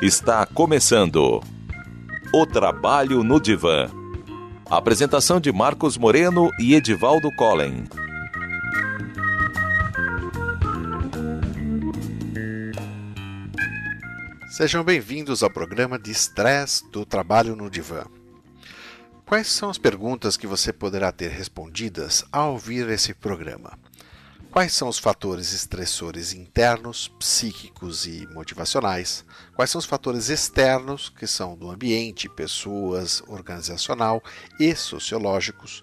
[0.00, 1.42] Está começando
[2.32, 3.86] o Trabalho no Divã.
[4.70, 7.84] Apresentação de Marcos Moreno e Edivaldo Collen.
[14.60, 18.04] Sejam bem-vindos ao programa de estresse do Trabalho no Divã.
[19.24, 23.78] Quais são as perguntas que você poderá ter respondidas ao ouvir esse programa?
[24.50, 29.24] Quais são os fatores estressores internos, psíquicos e motivacionais?
[29.56, 34.22] Quais são os fatores externos, que são do ambiente, pessoas, organizacional
[34.60, 35.82] e sociológicos?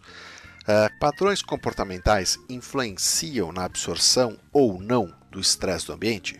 [0.62, 6.40] Uh, padrões comportamentais influenciam na absorção ou não do estresse do ambiente?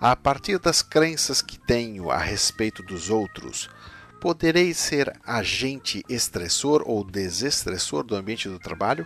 [0.00, 3.68] A partir das crenças que tenho a respeito dos outros,
[4.20, 9.04] poderei ser agente estressor ou desestressor do ambiente do trabalho?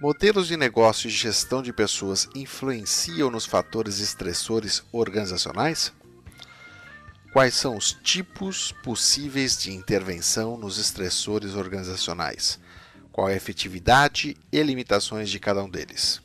[0.00, 5.92] Modelos de negócio e gestão de pessoas influenciam nos fatores estressores organizacionais?
[7.32, 12.60] Quais são os tipos possíveis de intervenção nos estressores organizacionais?
[13.10, 16.21] Qual é a efetividade e limitações de cada um deles?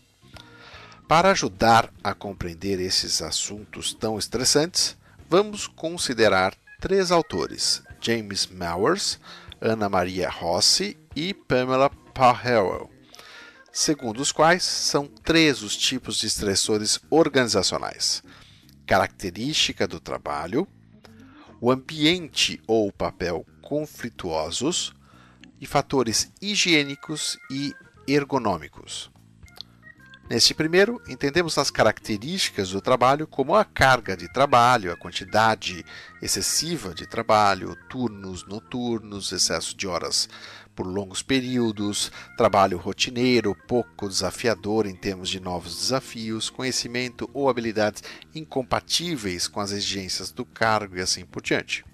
[1.08, 4.97] Para ajudar a compreender esses assuntos tão estressantes,
[5.30, 9.19] vamos considerar três autores: James Mowers,
[9.61, 12.97] Ana Maria Rossi e Pamela Powell
[13.78, 18.23] segundo os quais são três os tipos de estressores organizacionais:
[18.88, 20.67] característica do trabalho,
[21.61, 24.95] o ambiente ou papel conflituosos
[25.61, 27.72] e fatores higiênicos e
[28.08, 29.11] ergonômicos.
[30.30, 35.86] Neste primeiro, entendemos as características do trabalho como a carga de trabalho, a quantidade
[36.22, 40.28] excessiva de trabalho, turnos noturnos, excesso de horas
[40.75, 48.03] por longos períodos, trabalho rotineiro, pouco desafiador em termos de novos desafios, conhecimento ou habilidades
[48.35, 51.85] incompatíveis com as exigências do cargo e assim por diante.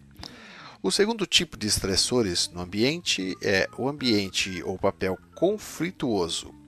[0.82, 6.63] O segundo tipo de estressores no ambiente é o ambiente ou papel conflituoso.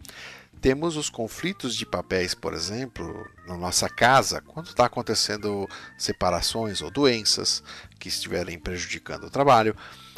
[0.66, 6.90] Temos os conflitos de papéis, por exemplo, na nossa casa, quando está acontecendo separações ou
[6.90, 7.62] doenças
[8.00, 9.76] que estiverem prejudicando o trabalho,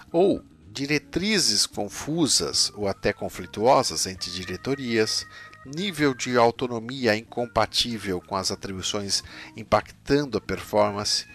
[0.10, 0.42] ou
[0.72, 5.28] diretrizes confusas ou até conflituosas entre diretorias,
[5.66, 9.26] nível de autonomia incompatível com as atribuições
[9.58, 11.26] impactando a performance,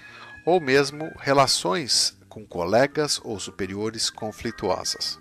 [0.46, 5.20] ou mesmo relações com colegas ou superiores conflituosas.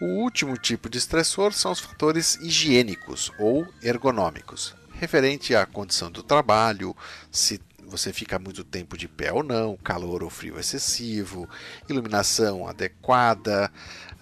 [0.00, 6.22] O último tipo de estressor são os fatores higiênicos ou ergonômicos, referente à condição do
[6.22, 6.96] trabalho,
[7.30, 11.46] se você fica muito tempo de pé ou não, calor ou frio excessivo,
[11.86, 13.70] iluminação adequada,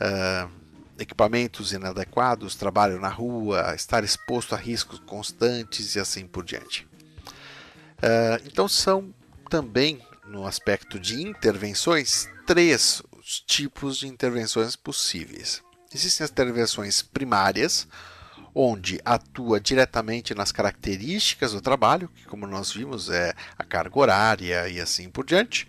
[0.00, 0.50] uh,
[0.98, 6.88] equipamentos inadequados, trabalho na rua, estar exposto a riscos constantes e assim por diante.
[7.98, 9.14] Uh, então, são
[9.48, 13.00] também, no aspecto de intervenções, três
[13.46, 15.67] tipos de intervenções possíveis.
[15.92, 17.88] Existem as intervenções primárias,
[18.54, 24.68] onde atua diretamente nas características do trabalho, que, como nós vimos, é a carga horária
[24.68, 25.66] e assim por diante.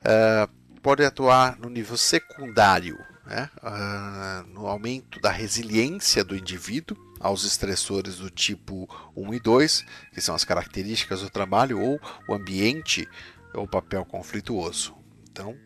[0.00, 0.48] Uh,
[0.80, 3.50] pode atuar no nível secundário, né?
[3.62, 10.20] uh, no aumento da resiliência do indivíduo aos estressores do tipo 1 e 2, que
[10.20, 13.08] são as características do trabalho, ou o ambiente
[13.54, 14.94] ou papel conflituoso.
[15.30, 15.56] Então,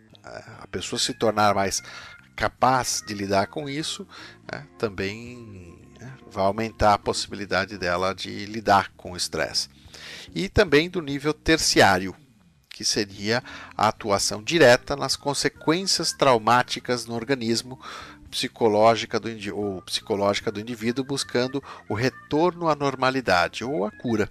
[0.60, 1.82] a pessoa se tornar mais
[2.38, 4.06] capaz de lidar com isso
[4.50, 6.12] né, também né?
[6.31, 9.69] Vai aumentar a possibilidade dela de lidar com o estresse.
[10.34, 12.15] E também do nível terciário,
[12.71, 13.43] que seria
[13.76, 17.81] a atuação direta nas consequências traumáticas no organismo
[18.31, 24.28] psicológica do, ou psicológica do indivíduo, buscando o retorno à normalidade ou a cura.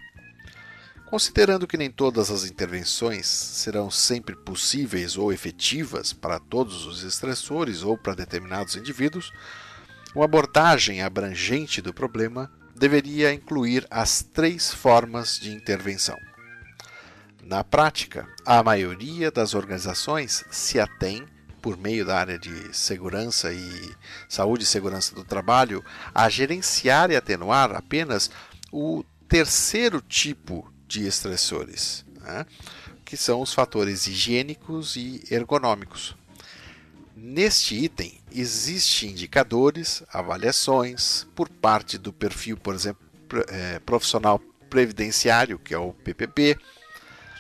[1.10, 7.82] Considerando que nem todas as intervenções serão sempre possíveis ou efetivas para todos os estressores
[7.82, 9.32] ou para determinados indivíduos,
[10.14, 16.18] uma abordagem abrangente do problema deveria incluir as três formas de intervenção.
[17.42, 21.26] Na prática, a maioria das organizações se atém,
[21.62, 23.96] por meio da área de segurança e
[24.28, 25.82] saúde e segurança do trabalho,
[26.14, 28.30] a gerenciar e atenuar apenas
[28.70, 32.46] o terceiro tipo de estressores, né?
[33.04, 36.16] que são os fatores higiênicos e ergonômicos.
[37.16, 43.06] Neste item, existem indicadores, avaliações por parte do perfil, por exemplo,
[43.50, 44.40] é, profissional
[44.70, 46.58] previdenciário, que é o PPP.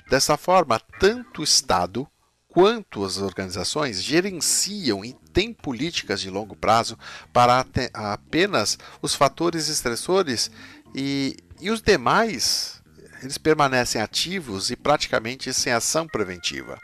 [0.10, 2.08] Dessa forma, tanto o Estado
[2.48, 6.98] quanto as organizações gerenciam e têm políticas de longo prazo
[7.32, 7.64] para
[7.94, 10.50] apenas os fatores estressores
[10.96, 12.77] e, e os demais
[13.22, 16.80] eles permanecem ativos e praticamente sem ação preventiva,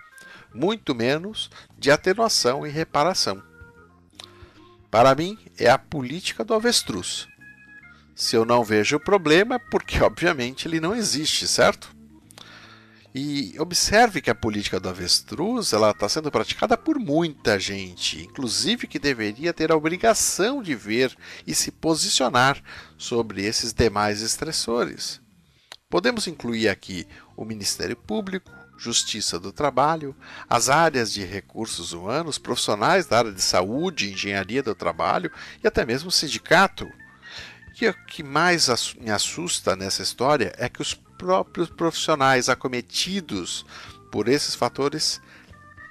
[0.54, 3.42] muito menos de atenuação e reparação.
[4.90, 7.28] Para mim, é a política do avestruz.
[8.16, 11.94] Se eu não vejo o problema, é porque obviamente ele não existe, certo?
[13.16, 18.88] E observe que a política do avestruz ela está sendo praticada por muita gente, inclusive
[18.88, 21.16] que deveria ter a obrigação de ver
[21.46, 22.62] e se posicionar
[22.98, 25.23] sobre esses demais estressores.
[25.94, 27.06] Podemos incluir aqui
[27.38, 30.16] o Ministério Público, Justiça do Trabalho,
[30.50, 35.32] as áreas de recursos humanos, profissionais da área de saúde, engenharia do trabalho
[35.64, 36.92] e até mesmo o sindicato.
[37.80, 43.64] E o que mais me assusta nessa história é que os próprios profissionais acometidos
[44.12, 45.22] por esses fatores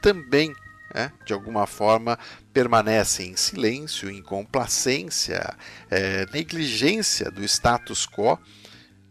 [0.02, 0.52] também,
[0.92, 2.18] né, de alguma forma,
[2.52, 5.56] permanecem em silêncio, em complacência,
[5.88, 8.36] é, negligência do status quo.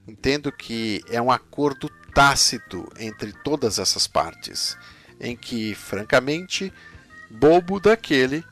[0.07, 4.77] Entendo que é um acordo tácito entre todas essas partes,
[5.19, 6.73] em que, francamente,
[7.29, 8.43] bobo daquele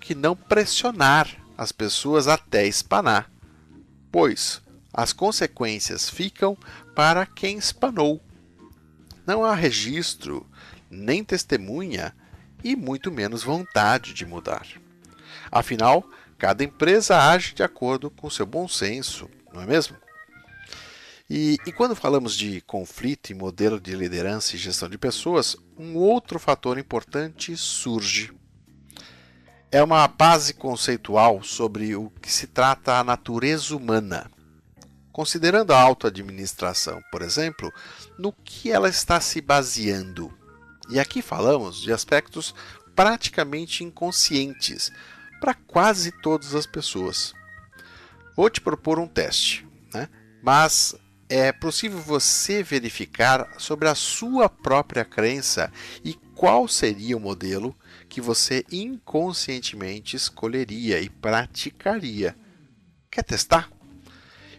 [0.00, 3.30] que não pressionar as pessoas até espanar,
[4.12, 4.60] pois
[4.92, 6.56] as consequências ficam
[6.94, 8.22] para quem espanou.
[9.26, 10.46] Não há registro,
[10.90, 12.14] nem testemunha
[12.62, 14.66] e muito menos vontade de mudar.
[15.50, 16.08] Afinal,
[16.38, 19.96] cada empresa age de acordo com seu bom senso, não é mesmo?
[21.28, 25.96] E, e, quando falamos de conflito e modelo de liderança e gestão de pessoas, um
[25.96, 28.32] outro fator importante surge.
[29.72, 34.30] É uma base conceitual sobre o que se trata a natureza humana.
[35.10, 37.72] Considerando a autoadministração, por exemplo,
[38.16, 40.32] no que ela está se baseando.
[40.88, 42.54] E aqui falamos de aspectos
[42.94, 44.92] praticamente inconscientes
[45.40, 47.34] para quase todas as pessoas.
[48.36, 50.08] Vou te propor um teste, né?
[50.42, 50.94] mas
[51.28, 55.72] é possível você verificar sobre a sua própria crença
[56.04, 57.76] e qual seria o modelo
[58.08, 62.36] que você inconscientemente escolheria e praticaria.
[63.10, 63.70] Quer testar?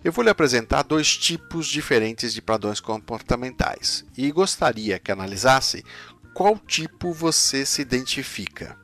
[0.03, 5.83] Eu vou lhe apresentar dois tipos diferentes de padrões comportamentais e gostaria que analisasse
[6.33, 8.77] qual tipo você se identifica.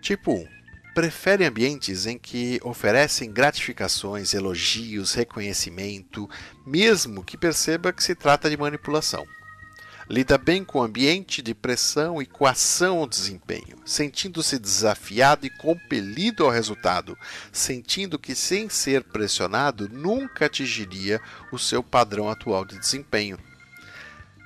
[0.00, 0.61] Tipo 1.
[0.94, 6.28] Prefere ambientes em que oferecem gratificações, elogios, reconhecimento,
[6.66, 9.26] mesmo que perceba que se trata de manipulação.
[10.10, 16.44] Lida bem com o ambiente de pressão e coação ao desempenho, sentindo-se desafiado e compelido
[16.44, 17.16] ao resultado,
[17.50, 21.18] sentindo que, sem ser pressionado, nunca atingiria
[21.50, 23.38] o seu padrão atual de desempenho.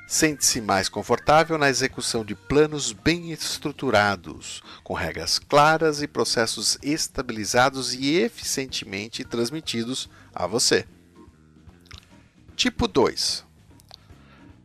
[0.07, 7.93] Sente-se mais confortável na execução de planos bem estruturados, com regras claras e processos estabilizados
[7.93, 10.87] e eficientemente transmitidos a você.
[12.55, 13.47] Tipo 2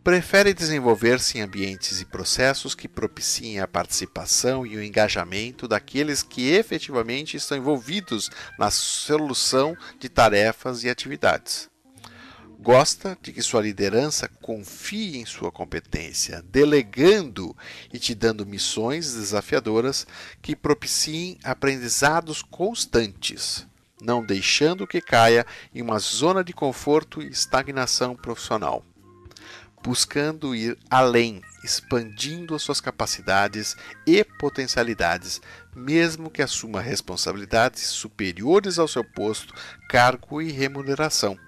[0.03, 6.49] prefere desenvolver-se em ambientes e processos que propiciem a participação e o engajamento daqueles que
[6.49, 11.70] efetivamente estão envolvidos na solução de tarefas e atividades.
[12.63, 17.58] Gosta de que sua liderança confie em sua competência, delegando
[17.92, 20.06] e te dando missões desafiadoras
[20.44, 23.65] que propiciem aprendizados constantes,
[24.00, 28.86] não deixando que caia em uma zona de conforto e estagnação profissional.
[29.82, 33.75] Buscando ir além, expandindo as suas capacidades
[34.06, 35.41] e potencialidades,
[35.75, 39.51] mesmo que assuma responsabilidades superiores ao seu posto,
[39.89, 41.39] cargo e remuneração,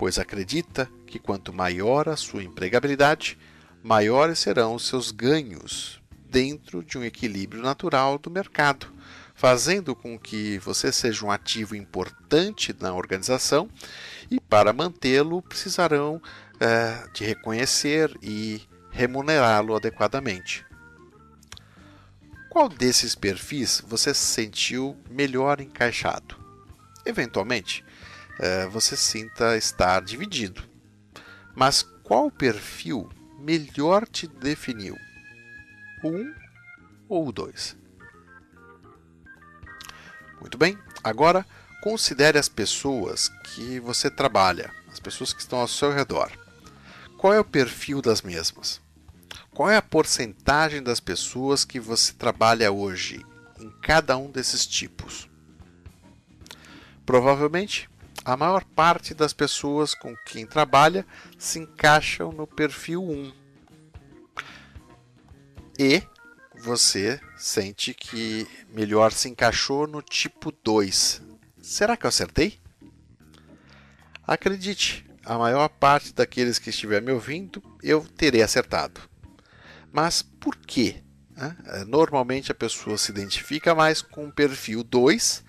[0.00, 3.38] pois acredita que quanto maior a sua empregabilidade,
[3.82, 8.90] maiores serão os seus ganhos dentro de um equilíbrio natural do mercado,
[9.34, 13.68] fazendo com que você seja um ativo importante na organização
[14.30, 16.18] e para mantê-lo precisarão
[16.58, 20.64] é, de reconhecer e remunerá-lo adequadamente.
[22.48, 26.36] Qual desses perfis você se sentiu melhor encaixado?
[27.04, 27.84] Eventualmente,
[28.40, 30.62] é, você sinta estar dividido.
[31.54, 34.96] Mas qual perfil melhor te definiu?
[36.02, 36.34] O um
[37.06, 37.76] ou o dois?
[40.40, 41.44] Muito bem, agora
[41.82, 46.32] considere as pessoas que você trabalha, as pessoas que estão ao seu redor.
[47.18, 48.80] Qual é o perfil das mesmas?
[49.52, 53.22] Qual é a porcentagem das pessoas que você trabalha hoje
[53.58, 55.28] em cada um desses tipos?
[57.04, 57.90] Provavelmente,
[58.24, 61.06] a maior parte das pessoas com quem trabalha
[61.38, 63.32] se encaixam no perfil 1.
[65.78, 66.02] E
[66.62, 71.22] você sente que melhor se encaixou no tipo 2.
[71.62, 72.60] Será que eu acertei?
[74.26, 79.00] Acredite, a maior parte daqueles que estiver me ouvindo eu terei acertado.
[79.90, 81.02] Mas por quê?
[81.88, 85.42] Normalmente a pessoa se identifica mais com o perfil 2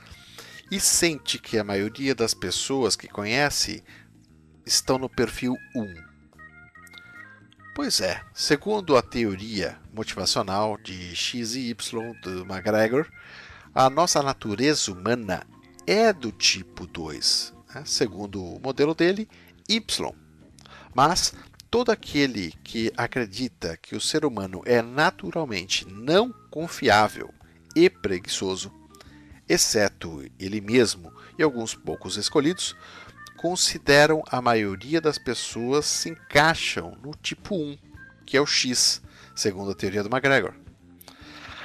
[0.71, 3.83] e sente que a maioria das pessoas que conhece
[4.65, 5.93] estão no perfil 1.
[7.75, 13.05] Pois é, segundo a teoria motivacional de X e Y do McGregor,
[13.75, 15.45] a nossa natureza humana
[15.85, 17.83] é do tipo 2, né?
[17.85, 19.27] segundo o modelo dele,
[19.67, 20.13] Y.
[20.93, 21.33] Mas
[21.69, 27.33] todo aquele que acredita que o ser humano é naturalmente não confiável
[27.75, 28.80] e preguiçoso,
[29.51, 32.75] exceto ele mesmo e alguns poucos escolhidos,
[33.35, 37.77] consideram a maioria das pessoas se encaixam no tipo 1,
[38.25, 39.01] que é o X,
[39.35, 40.53] segundo a teoria do McGregor.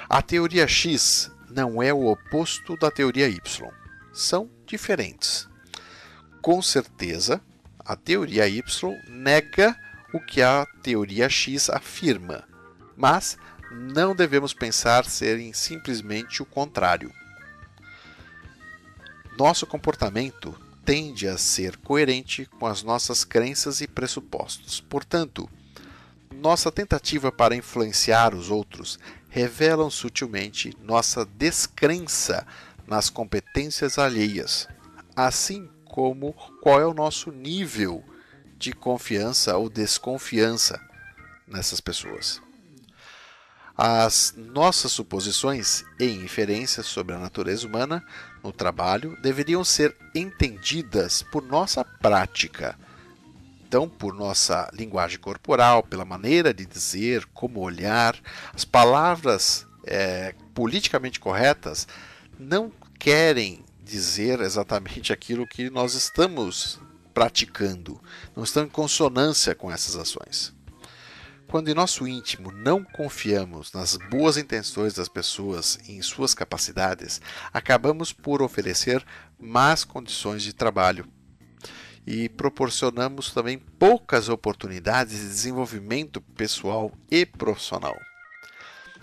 [0.09, 3.71] A teoria X não é o oposto da teoria Y.
[4.13, 5.49] São diferentes.
[6.43, 7.41] Com certeza,
[7.85, 9.79] a teoria Y nega
[10.13, 12.45] o que a teoria X afirma,
[12.97, 13.37] mas
[13.71, 17.13] não devemos pensar serem simplesmente o contrário.
[19.39, 24.81] Nosso comportamento tende a ser coerente com as nossas crenças e pressupostos.
[24.81, 25.51] Portanto,
[26.35, 32.47] nossa tentativa para influenciar os outros revelam sutilmente nossa descrença
[32.87, 34.69] nas competências alheias,
[35.15, 38.03] assim como qual é o nosso nível
[38.57, 40.81] de confiança ou desconfiança
[41.47, 42.46] nessas pessoas.
[43.77, 48.03] As nossas suposições e inferências sobre a natureza humana
[48.43, 52.79] no trabalho deveriam ser entendidas por nossa prática.
[53.69, 58.17] Então, por nossa linguagem corporal, pela maneira de dizer, como olhar,
[58.55, 61.87] as palavras é, politicamente corretas
[62.39, 66.81] não querem dizer exatamente aquilo que nós estamos
[67.13, 68.01] praticando,
[68.35, 70.56] não estão em consonância com essas ações.
[71.49, 77.21] Quando em nosso íntimo não confiamos nas boas intenções das pessoas e em suas capacidades,
[77.53, 79.05] acabamos por oferecer
[79.39, 81.07] más condições de trabalho
[82.05, 87.97] e proporcionamos também poucas oportunidades de desenvolvimento pessoal e profissional.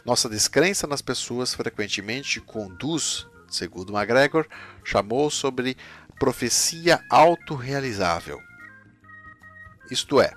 [0.05, 4.45] Nossa descrença nas pessoas frequentemente conduz, segundo McGregor,
[4.83, 5.77] chamou sobre
[6.19, 8.39] profecia autorrealizável.
[9.89, 10.33] Isto é,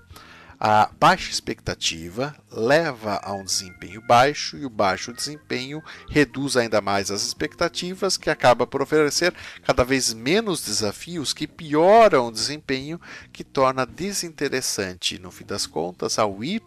[0.58, 7.10] a baixa expectativa leva a um desempenho baixo e o baixo desempenho reduz ainda mais
[7.10, 12.98] as expectativas, que acaba por oferecer cada vez menos desafios que pioram o desempenho,
[13.32, 16.60] que torna desinteressante, no fim das contas, ao Y,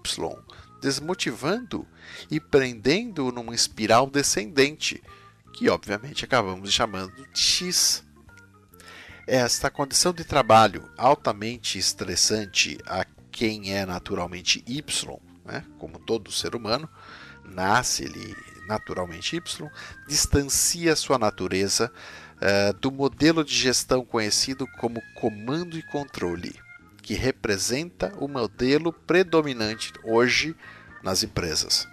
[0.80, 1.86] desmotivando
[2.30, 5.02] e prendendo-o numa espiral descendente,
[5.54, 8.04] que obviamente acabamos chamando de X.
[9.26, 13.06] Esta condição de trabalho altamente estressante a
[13.40, 16.90] quem é naturalmente Y, né, como todo ser humano,
[17.46, 18.36] nasce ele
[18.68, 19.72] naturalmente Y,
[20.06, 21.90] distancia sua natureza
[22.36, 26.54] uh, do modelo de gestão conhecido como comando e controle,
[27.02, 30.54] que representa o modelo predominante hoje
[31.02, 31.88] nas empresas.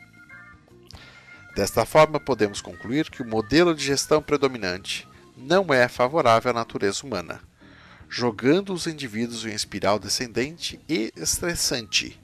[1.54, 7.06] Desta forma, podemos concluir que o modelo de gestão predominante não é favorável à natureza
[7.06, 7.40] humana
[8.08, 12.20] jogando os indivíduos em espiral descendente e estressante,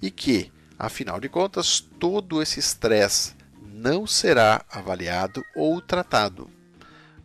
[0.00, 6.50] e que, afinal de contas, todo esse estresse não será avaliado ou tratado,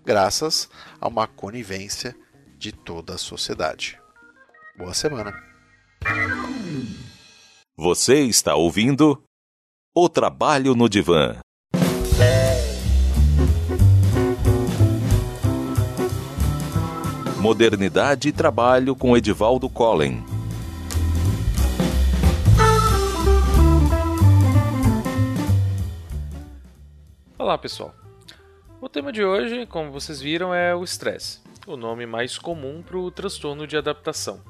[0.04, 2.16] graças a uma conivência
[2.58, 4.00] de toda a sociedade.
[4.78, 5.34] Boa semana!
[7.78, 9.22] Você está ouvindo
[9.94, 11.40] O Trabalho no Divã.
[17.46, 20.26] Modernidade e Trabalho com Edivaldo Collen.
[27.38, 27.94] Olá pessoal.
[28.82, 32.98] O tema de hoje, como vocês viram, é o estresse, o nome mais comum para
[32.98, 34.42] o transtorno de adaptação.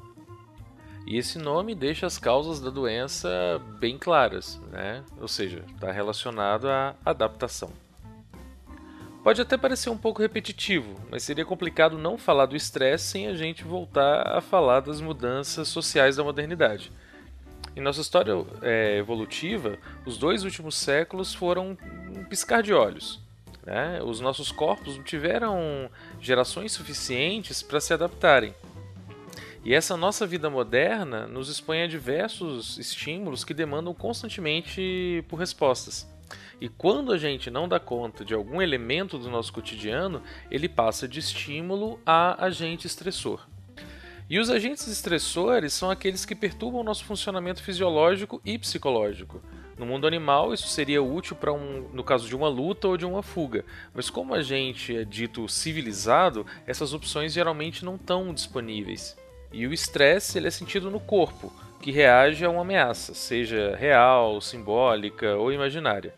[1.05, 3.29] E esse nome deixa as causas da doença
[3.77, 5.03] bem claras, né?
[5.19, 7.73] ou seja, está relacionado à adaptação.
[9.25, 13.33] Pode até parecer um pouco repetitivo, mas seria complicado não falar do estresse sem a
[13.33, 16.91] gente voltar a falar das mudanças sociais da modernidade.
[17.75, 21.75] Em nossa história é, evolutiva, os dois últimos séculos foram
[22.15, 23.19] um piscar de olhos.
[23.65, 23.99] Né?
[24.03, 25.89] Os nossos corpos não tiveram
[26.21, 28.53] gerações suficientes para se adaptarem.
[29.63, 36.07] E essa nossa vida moderna nos expõe a diversos estímulos que demandam constantemente por respostas.
[36.59, 41.07] E quando a gente não dá conta de algum elemento do nosso cotidiano, ele passa
[41.07, 43.45] de estímulo a agente estressor.
[44.29, 49.41] E os agentes estressores são aqueles que perturbam o nosso funcionamento fisiológico e psicológico.
[49.77, 53.05] No mundo animal, isso seria útil para um, no caso de uma luta ou de
[53.05, 53.65] uma fuga.
[53.93, 59.15] Mas como a gente é dito civilizado, essas opções geralmente não estão disponíveis.
[59.51, 64.39] E o estresse ele é sentido no corpo, que reage a uma ameaça, seja real,
[64.39, 66.13] simbólica ou imaginária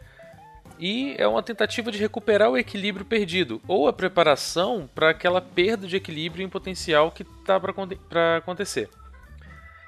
[0.79, 5.87] e é uma tentativa de recuperar o equilíbrio perdido ou a preparação para aquela perda
[5.87, 8.89] de equilíbrio em potencial que está para acontecer.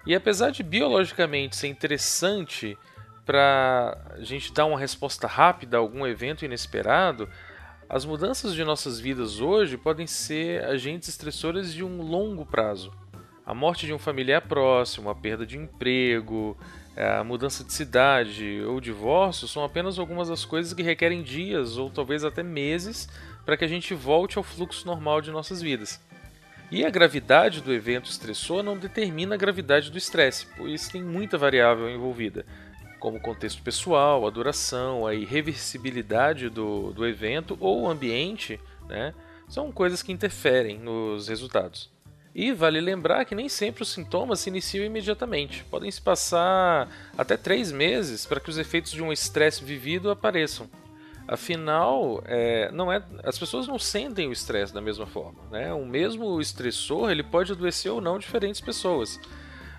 [0.06, 2.78] E apesar de biologicamente ser interessante
[3.26, 7.30] para a gente dar uma resposta rápida a algum evento inesperado,
[7.88, 12.92] as mudanças de nossas vidas hoje podem ser agentes estressores de um longo prazo.
[13.46, 16.58] A morte de um familiar próximo, a perda de emprego,
[16.89, 21.78] é, a mudança de cidade ou divórcio são apenas algumas das coisas que requerem dias
[21.78, 23.08] ou talvez até meses
[23.46, 26.02] para que a gente volte ao fluxo normal de nossas vidas.
[26.70, 31.38] E a gravidade do evento estressor não determina a gravidade do estresse, pois tem muita
[31.38, 32.46] variável envolvida,
[33.00, 39.14] como o contexto pessoal, a duração, a irreversibilidade do, do evento ou o ambiente, né,
[39.48, 41.90] são coisas que interferem nos resultados.
[42.34, 45.64] E vale lembrar que nem sempre os sintomas se iniciam imediatamente.
[45.66, 50.70] Podem se passar até três meses para que os efeitos de um estresse vivido apareçam.
[51.28, 55.40] Afinal, é, não é, as pessoas não sentem o estresse da mesma forma.
[55.52, 55.74] Né?
[55.74, 59.20] O mesmo estressor ele pode adoecer ou não diferentes pessoas.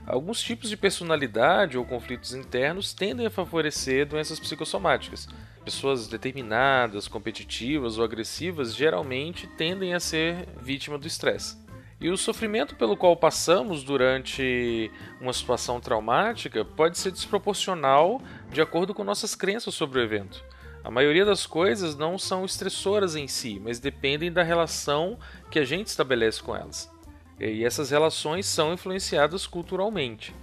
[0.06, 5.28] Alguns tipos de personalidade ou conflitos internos tendem a favorecer doenças psicossomáticas.
[5.64, 11.56] Pessoas determinadas, competitivas ou agressivas geralmente tendem a ser vítima do estresse.
[12.00, 14.90] E o sofrimento pelo qual passamos durante
[15.20, 20.42] uma situação traumática pode ser desproporcional de acordo com nossas crenças sobre o evento.
[20.82, 25.18] A maioria das coisas não são estressoras em si, mas dependem da relação
[25.50, 26.90] que a gente estabelece com elas.
[27.38, 30.34] E essas relações são influenciadas culturalmente.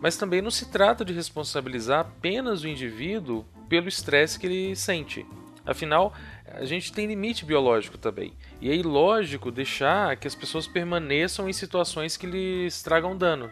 [0.00, 5.26] Mas também não se trata de responsabilizar apenas o indivíduo pelo estresse que ele sente.
[5.70, 6.12] Afinal,
[6.46, 8.32] a gente tem limite biológico também.
[8.60, 13.48] E é ilógico deixar que as pessoas permaneçam em situações que lhes tragam dano.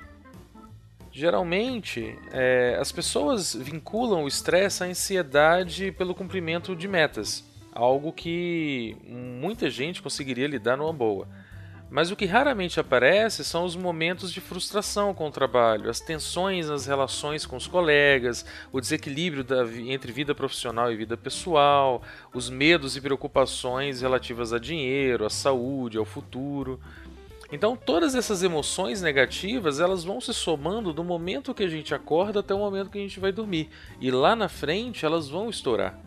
[1.12, 8.96] Geralmente, é, as pessoas vinculam o estresse à ansiedade pelo cumprimento de metas, algo que
[9.06, 11.28] muita gente conseguiria lidar numa boa.
[11.90, 16.68] Mas o que raramente aparece são os momentos de frustração com o trabalho, as tensões
[16.68, 22.02] nas relações com os colegas, o desequilíbrio da, entre vida profissional e vida pessoal,
[22.34, 26.78] os medos e preocupações relativas a dinheiro, à saúde, ao futuro.
[27.50, 32.40] Então, todas essas emoções negativas, elas vão se somando do momento que a gente acorda
[32.40, 33.70] até o momento que a gente vai dormir.
[33.98, 35.98] E lá na frente, elas vão estourar.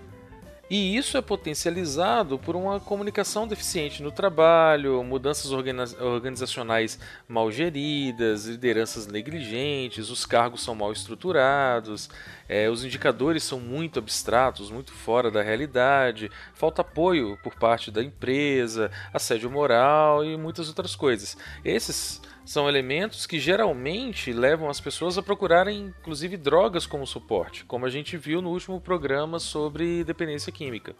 [0.73, 9.05] E isso é potencializado por uma comunicação deficiente no trabalho, mudanças organizacionais mal geridas, lideranças
[9.05, 12.09] negligentes, os cargos são mal estruturados,
[12.47, 18.01] é, os indicadores são muito abstratos, muito fora da realidade, falta apoio por parte da
[18.01, 21.35] empresa, assédio moral e muitas outras coisas.
[21.65, 22.21] Esses
[22.51, 27.89] são elementos que geralmente levam as pessoas a procurarem, inclusive, drogas como suporte, como a
[27.89, 30.93] gente viu no último programa sobre dependência química.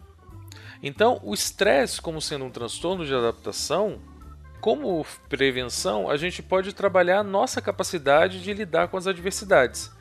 [0.82, 4.00] Então, o estresse, como sendo um transtorno de adaptação,
[4.62, 9.92] como prevenção, a gente pode trabalhar a nossa capacidade de lidar com as adversidades,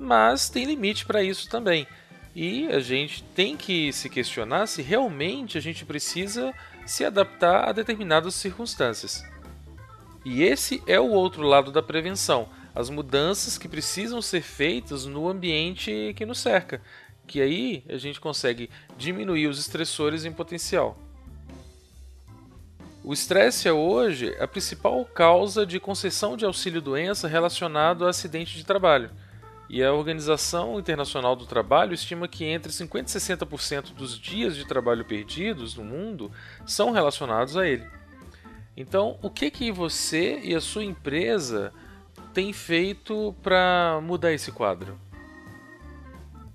[0.00, 1.86] mas tem limite para isso também.
[2.34, 6.52] E a gente tem que se questionar se realmente a gente precisa
[6.84, 9.22] se adaptar a determinadas circunstâncias.
[10.30, 15.26] E esse é o outro lado da prevenção, as mudanças que precisam ser feitas no
[15.26, 16.82] ambiente que nos cerca,
[17.26, 20.98] que aí a gente consegue diminuir os estressores em potencial.
[23.02, 28.66] O estresse é hoje a principal causa de concessão de auxílio-doença relacionado a acidente de
[28.66, 29.10] trabalho.
[29.66, 34.66] E a Organização Internacional do Trabalho estima que entre 50% e 60% dos dias de
[34.66, 36.30] trabalho perdidos no mundo
[36.66, 37.86] são relacionados a ele.
[38.80, 41.72] Então, o que que você e a sua empresa
[42.32, 44.96] têm feito para mudar esse quadro?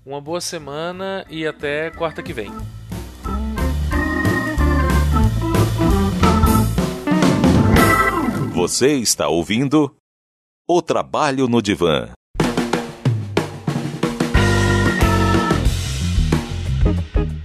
[0.06, 2.50] Uma boa semana e até quarta que vem.
[8.54, 9.94] Você está ouvindo
[10.66, 12.08] O Trabalho no Divã.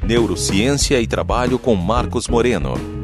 [0.08, 2.99] Neurociência e Trabalho com Marcos Moreno.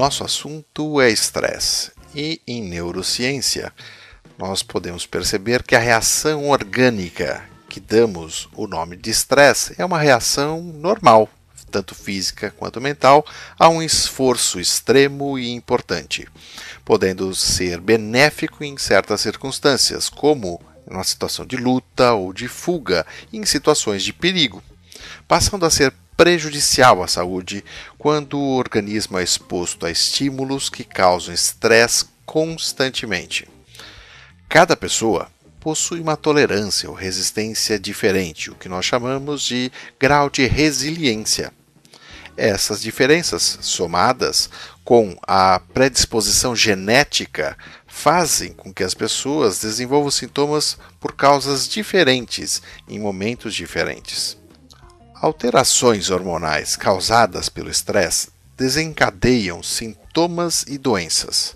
[0.00, 3.70] Nosso assunto é estresse e em neurociência
[4.38, 9.98] nós podemos perceber que a reação orgânica que damos o nome de estresse é uma
[9.98, 11.28] reação normal,
[11.70, 13.26] tanto física quanto mental,
[13.58, 16.26] a um esforço extremo e importante,
[16.82, 23.44] podendo ser benéfico em certas circunstâncias, como numa situação de luta ou de fuga, em
[23.44, 24.62] situações de perigo,
[25.30, 27.64] passando a ser prejudicial à saúde
[27.96, 33.48] quando o organismo é exposto a estímulos que causam estresse constantemente.
[34.48, 40.48] Cada pessoa possui uma tolerância ou resistência diferente, o que nós chamamos de grau de
[40.48, 41.52] resiliência.
[42.36, 44.50] Essas diferenças, somadas
[44.82, 52.98] com a predisposição genética, fazem com que as pessoas desenvolvam sintomas por causas diferentes em
[52.98, 54.39] momentos diferentes.
[55.22, 61.54] Alterações hormonais causadas pelo estresse desencadeiam sintomas e doenças.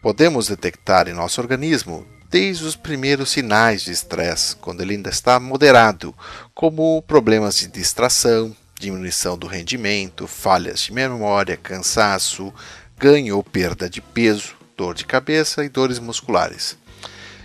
[0.00, 5.38] Podemos detectar em nosso organismo desde os primeiros sinais de estresse, quando ele ainda está
[5.38, 6.14] moderado,
[6.54, 12.50] como problemas de distração, diminuição do rendimento, falhas de memória, cansaço,
[12.96, 16.78] ganho ou perda de peso, dor de cabeça e dores musculares.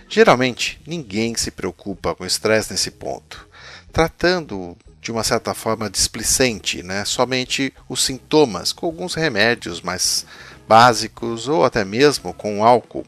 [0.08, 3.46] Geralmente, ninguém se preocupa com estresse nesse ponto,
[3.92, 7.04] tratando de uma certa forma displicente, né?
[7.04, 10.24] somente os sintomas, com alguns remédios mais
[10.66, 13.04] básicos ou até mesmo com álcool.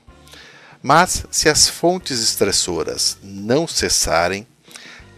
[0.83, 4.47] Mas se as fontes estressoras não cessarem,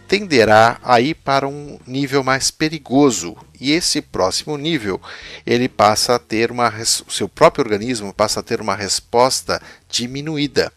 [0.07, 5.01] tenderá a ir para um nível mais perigoso e esse próximo nível
[5.45, 10.71] ele passa a ter uma o seu próprio organismo passa a ter uma resposta diminuída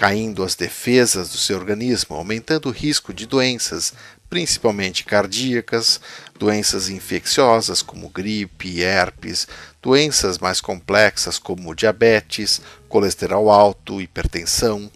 [0.00, 3.92] caindo as defesas do seu organismo aumentando o risco de doenças
[4.30, 6.00] principalmente cardíacas
[6.38, 9.46] doenças infecciosas como gripe herpes
[9.82, 14.90] doenças mais complexas como diabetes colesterol alto hipertensão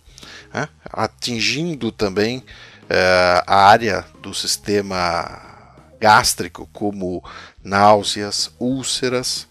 [0.54, 0.70] né?
[0.90, 2.42] atingindo também
[2.88, 5.52] é, a área do sistema
[6.00, 7.22] gástrico, como
[7.62, 9.46] náuseas, úlceras,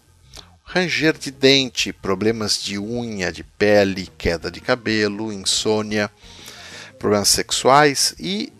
[0.64, 6.10] ranger de dente, problemas de unha, de pele, queda de cabelo, insônia,
[6.98, 8.52] problemas sexuais e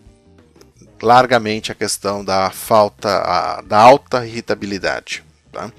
[1.01, 5.23] largamente a questão da falta, a, da alta irritabilidade.
[5.51, 5.71] Tá?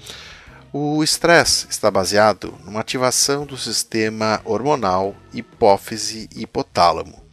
[0.71, 7.27] O estresse está baseado numa ativação do sistema hormonal hipófise hipotálamo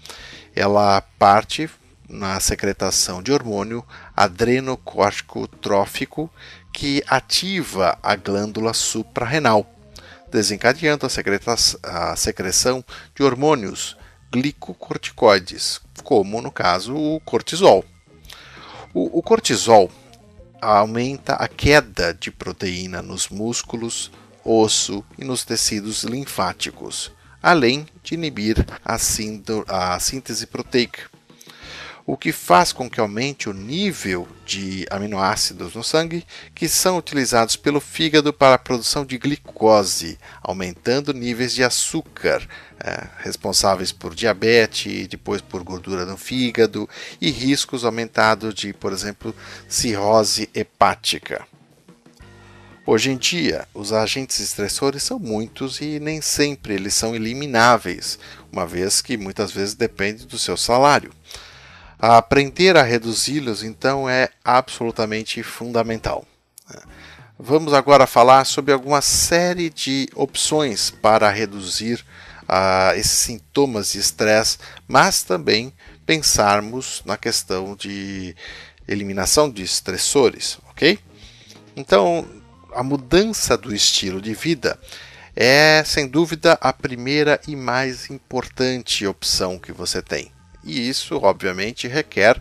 [0.55, 1.69] ela parte
[2.09, 3.85] na secretação de hormônio
[4.17, 6.31] adrenocórtico trófico
[6.75, 9.65] que ativa a glândula suprarrenal,
[10.31, 12.85] desencadeando a, secreção
[13.15, 13.97] de hormônios
[14.31, 17.83] glicocorticoides, como no caso o cortisol.
[18.93, 19.91] O, o cortisol
[20.61, 24.11] aumenta a queda de proteína nos músculos,
[24.45, 27.11] osso e nos tecidos linfáticos
[27.45, 31.11] além de inibir a, a síntese proteica,
[32.07, 37.57] o que faz com que aumente o nível de aminoácidos no sangue que são utilizados
[37.57, 42.47] pelo fígado para a produção de glicose, aumentando níveis de açúcar,
[42.79, 46.89] é, responsáveis por diabetes, depois por gordura no fígado
[47.21, 49.35] e riscos aumentados de, por exemplo,
[49.67, 51.47] cirrose hepática.
[52.87, 58.19] Hoje em dia, os agentes estressores são muitos e nem sempre eles são elimináveis,
[58.53, 61.11] uma vez que muitas vezes depende do seu salário.
[62.07, 66.23] Aprender a reduzi-los, então, é absolutamente fundamental.
[67.39, 72.05] Vamos agora falar sobre alguma série de opções para reduzir
[72.43, 75.73] uh, esses sintomas de estresse, mas também
[76.05, 78.37] pensarmos na questão de
[78.87, 80.99] eliminação de estressores, ok?
[81.75, 82.29] Então,
[82.75, 84.79] a mudança do estilo de vida
[85.35, 90.34] é, sem dúvida, a primeira e mais importante opção que você tem.
[90.65, 92.41] E isso, obviamente, requer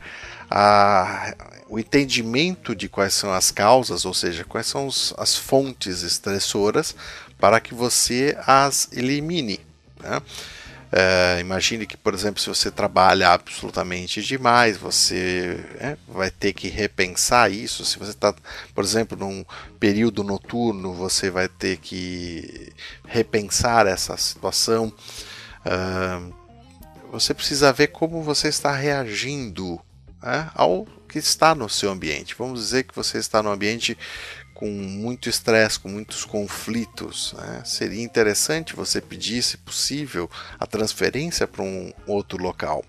[0.49, 1.33] a,
[1.67, 6.95] o entendimento de quais são as causas, ou seja, quais são os, as fontes estressoras,
[7.39, 9.59] para que você as elimine.
[9.99, 10.21] Né?
[10.95, 16.67] É, imagine que, por exemplo, se você trabalha absolutamente demais, você é, vai ter que
[16.67, 17.83] repensar isso.
[17.83, 18.31] Se você está,
[18.75, 19.43] por exemplo, num
[19.79, 22.71] período noturno, você vai ter que
[23.07, 24.93] repensar essa situação.
[25.65, 26.42] É,
[27.13, 29.80] você precisa ver como você está reagindo
[30.23, 32.34] é, ao que está no seu ambiente.
[32.36, 33.95] Vamos dizer que você está no ambiente
[34.56, 37.36] com muito estresse, com muitos conflitos.
[37.38, 37.62] Né?
[37.65, 40.28] Seria interessante você pedir, se possível,
[40.60, 42.84] a transferência para um outro local.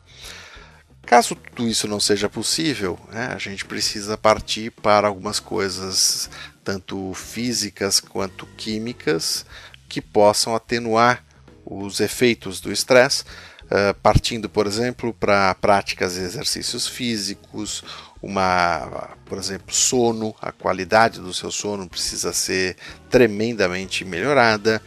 [1.05, 6.31] Caso tudo isso não seja possível, né, a gente precisa partir para algumas coisas,
[6.65, 9.45] tanto físicas quanto químicas,
[9.87, 11.23] que possam atenuar
[11.63, 13.25] os efeitos do estresse,
[13.67, 17.85] uh, partindo, por exemplo, para práticas de exercícios físicos,
[18.23, 22.77] uma, por exemplo, sono, a qualidade do seu sono precisa ser
[23.11, 24.81] tremendamente melhorada.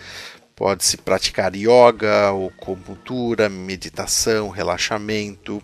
[0.55, 5.61] Pode-se praticar yoga, acupuntura, meditação, relaxamento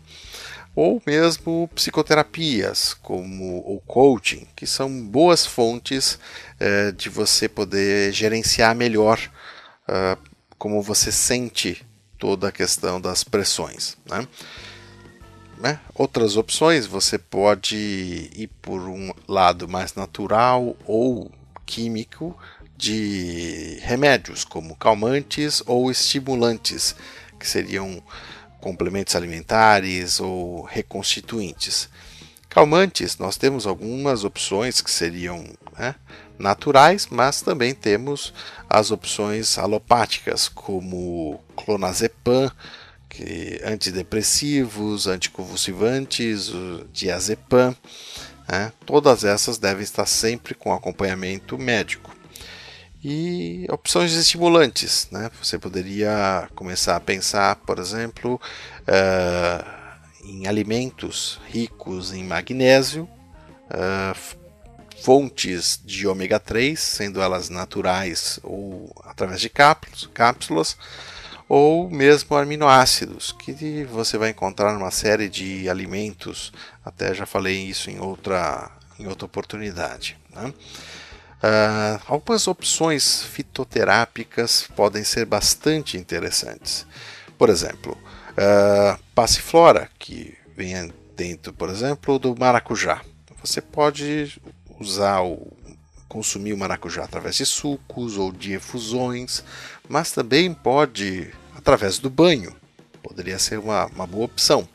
[0.75, 6.19] ou mesmo psicoterapias como o coaching, que são boas fontes
[6.59, 9.19] eh, de você poder gerenciar melhor
[9.87, 10.17] uh,
[10.57, 11.85] como você sente
[12.23, 13.97] toda a questão das pressões.
[14.09, 14.25] Né?
[15.57, 15.77] Né?
[15.93, 17.75] Outras opções você pode
[18.33, 21.29] ir por um lado mais natural ou
[21.65, 22.33] químico
[22.77, 26.95] de remédios como calmantes ou estimulantes,
[27.37, 28.01] que seriam
[28.61, 31.89] complementos alimentares ou reconstituintes.
[32.49, 35.43] Calmantes, nós temos algumas opções que seriam
[35.77, 35.93] né,
[36.37, 38.33] naturais, mas também temos
[38.69, 42.51] as opções alopáticas, como clonazepam,
[43.09, 46.51] que, antidepressivos, anticonvulsivantes,
[46.91, 47.75] diazepam.
[48.47, 52.13] Né, todas essas devem estar sempre com acompanhamento médico
[53.03, 55.07] e opções estimulantes.
[55.11, 55.29] Né?
[55.41, 58.39] Você poderia começar a pensar, por exemplo,
[58.81, 59.83] uh,
[60.23, 63.07] em alimentos ricos em magnésio,
[63.69, 64.37] uh,
[65.03, 70.77] fontes de ômega 3, sendo elas naturais ou através de cápsulas,
[71.49, 76.53] ou mesmo aminoácidos, que você vai encontrar numa série de alimentos,
[76.85, 80.17] até já falei isso em outra, em outra oportunidade.
[80.33, 80.47] Né?
[80.47, 86.87] Uh, algumas opções fitoterápicas podem ser bastante interessantes.
[87.37, 87.97] Por exemplo,
[88.31, 93.01] uh, passiflora, que vem dentro, por exemplo, do maracujá.
[93.43, 94.41] Você pode
[94.79, 95.51] usar o
[96.13, 99.43] consumir o maracujá através de sucos ou de efusões,
[99.89, 102.55] mas também pode através do banho.
[103.01, 104.67] Poderia ser uma, uma boa opção.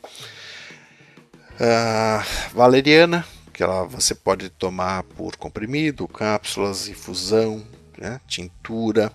[1.55, 7.65] Uh, valeriana, que ela, você pode tomar por comprimido, cápsulas, infusão,
[7.97, 9.11] né, tintura.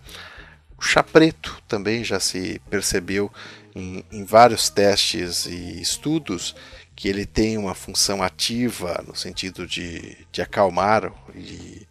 [0.79, 3.31] O chá preto também já se percebeu
[3.75, 6.55] em, em vários testes e estudos
[6.95, 11.87] que ele tem uma função ativa no sentido de, de acalmar e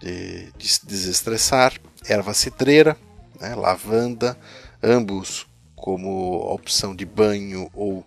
[0.00, 1.74] de, de desestressar.
[2.04, 2.96] Erva citreira,
[3.40, 4.36] né, lavanda,
[4.82, 8.04] ambos como opção de banho ou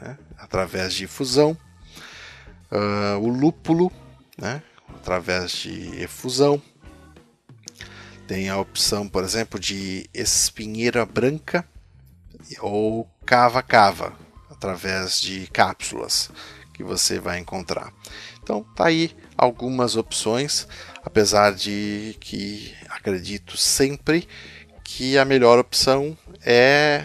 [0.00, 1.56] né, através de infusão
[2.70, 3.92] uh, o lúpulo,
[4.36, 4.62] né,
[4.94, 6.60] através de efusão.
[8.26, 11.66] Tem a opção, por exemplo, de espinheira branca
[12.60, 14.12] ou cava-cava,
[14.58, 16.30] através de cápsulas
[16.74, 17.92] que você vai encontrar.
[18.42, 20.68] Então, tá aí algumas opções,
[21.02, 24.28] apesar de que acredito sempre
[24.84, 27.04] que a melhor opção é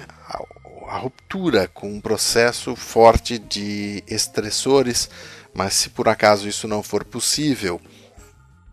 [0.88, 5.10] a ruptura com um processo forte de estressores
[5.54, 7.80] mas se por acaso isso não for possível,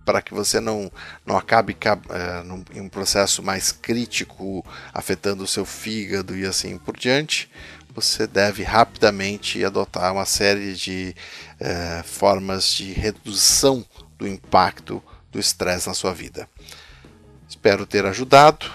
[0.05, 0.91] para que você não,
[1.27, 6.97] não acabe uh, em um processo mais crítico, afetando o seu fígado e assim por
[6.97, 7.51] diante,
[8.01, 11.15] você deve rapidamente adotar uma série de
[11.61, 13.85] uh, formas de redução
[14.19, 16.49] do impacto do estresse na sua vida.
[17.49, 18.67] Espero ter ajudado,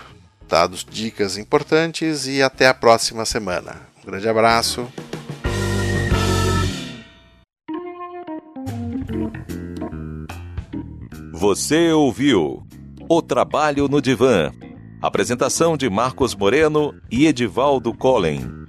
[0.48, 3.82] dado dicas importantes e até a próxima semana.
[4.04, 4.88] Um grande abraço.
[11.34, 12.64] Você ouviu
[13.10, 14.52] O Trabalho no Divã.
[15.02, 18.65] Apresentação de Marcos Moreno e Edivaldo Collen.